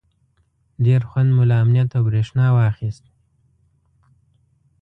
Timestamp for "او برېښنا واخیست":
1.97-3.05